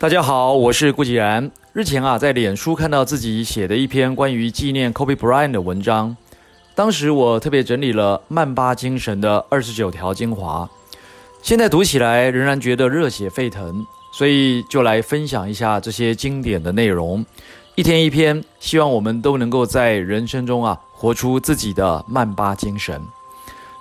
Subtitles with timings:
[0.00, 1.50] 大家好，我是顾继然。
[1.74, 6.16] 日前啊，在脸书看到自己写的一篇关于纪念 Kobe Bryant 的文章，
[6.74, 10.66] 当时我特别整理了曼巴精神的二十九条精华，
[11.42, 17.22] 现在读起来仍然觉得热血沸腾，所以就来分享一下这些经典的内容，
[17.74, 22.98] 一天一篇，希望我们都能够在人生中啊，活出自己的曼巴精神。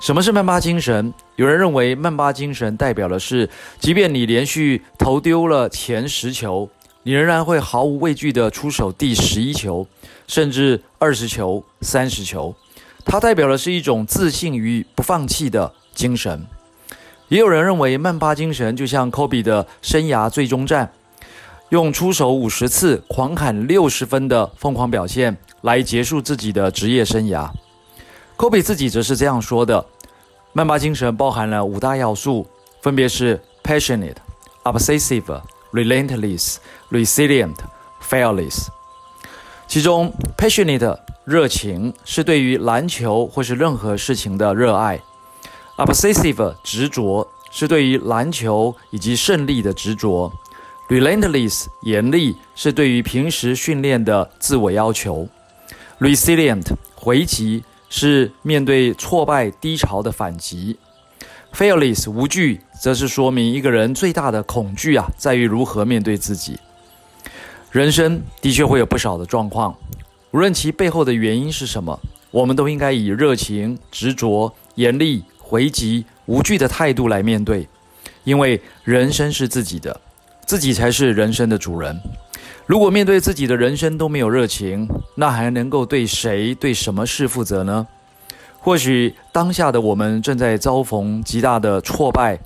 [0.00, 1.12] 什么是曼巴精神？
[1.34, 6.70] 有人认为曼巴精神代表的是，即便你连续投丢了前十球，
[7.02, 9.84] 你仍然会毫无畏惧地出手第十一球，
[10.28, 12.54] 甚至二十球、三十球。
[13.04, 16.46] 它代表的是一种自信与不放弃的精神。
[17.26, 20.92] 也有人认为曼巴精神就像科比的生涯最终战，
[21.70, 27.50] 用出手五十次、狂砍六十分的疯狂表现来结束自己的职业生涯。
[28.38, 29.84] 科比自己则是这样说的
[30.54, 32.46] ：“曼巴精神包含了五大要素，
[32.80, 34.14] 分别是 passionate、
[34.62, 35.42] obsessive、
[35.72, 36.58] relentless、
[36.92, 37.56] resilient、
[38.00, 38.68] fearless。
[39.66, 45.02] 其中，passionate 热情是对于篮球或是任何事情的热爱
[45.76, 50.32] ；obsessive 执着是对于篮球以及胜利的执着
[50.88, 55.26] ；relentless 严厉是对于平时训练的自我要求
[55.98, 60.76] ；resilient 回击。”是面对挫败低潮的反击
[61.54, 66.58] ，fearless 无惧，则是说明一个人最大的恐惧啊，在于如何面对自己。
[67.70, 69.76] 人生的确会有不少的状况，
[70.30, 71.98] 无论其背后的原因是什么，
[72.30, 77.68] 我们都应该以热情、执着、严厉、回击、无惧的态度来面对，
[78.24, 80.00] 因为人生是自己的，
[80.46, 81.98] 自己才是人生的主人。
[82.66, 84.86] 如果面对自己的人生都没有热情，
[85.20, 87.84] 那还能够对谁、对什么事负责呢？
[88.60, 92.38] 或许当下的我们正在遭逢极大的挫败，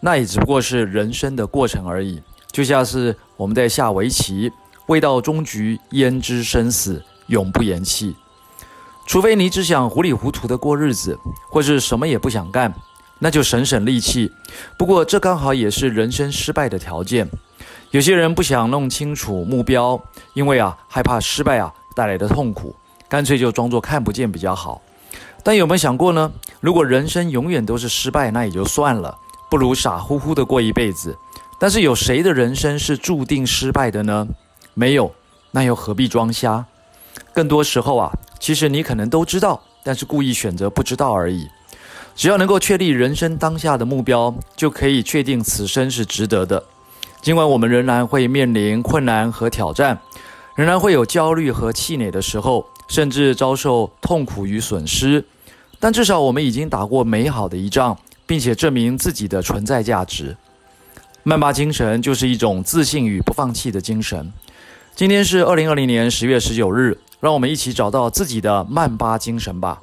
[0.00, 2.20] 那也只不过是人生的过程而已。
[2.50, 4.50] 就像是我们在下围棋，
[4.88, 8.16] 未到终局焉知生死，永不言弃。
[9.06, 11.16] 除非你只想糊里糊涂的过日子，
[11.48, 12.74] 或是什么也不想干，
[13.20, 14.32] 那就省省力气。
[14.76, 17.30] 不过这刚好也是人生失败的条件。
[17.96, 19.98] 有些人不想弄清楚目标，
[20.34, 22.76] 因为啊害怕失败啊带来的痛苦，
[23.08, 24.82] 干脆就装作看不见比较好。
[25.42, 26.30] 但有没有想过呢？
[26.60, 29.16] 如果人生永远都是失败，那也就算了，
[29.50, 31.16] 不如傻乎乎的过一辈子。
[31.58, 34.28] 但是有谁的人生是注定失败的呢？
[34.74, 35.10] 没有，
[35.52, 36.66] 那又何必装瞎？
[37.32, 41.48] 更多时候啊，其实你可能都知道，但是故意选择不知道而已。
[42.14, 46.62] 只要能够确立人生当下的目标，就可以确定此生是值得的。
[47.20, 49.98] 尽管我们仍然会面临困难和挑战，
[50.54, 55.24] 仍然会有焦虑和气馁的时候，甚至遭受痛苦与损失，
[55.80, 60.36] 但至少我们已经打过美好的一仗，并且证明自己的存在价值。
[61.24, 64.32] 曼巴精神就是一种自信与不放弃的精神。
[64.94, 69.80] 今天是二零二零年十月十九日，让我们一起找到自己的曼巴精神吧。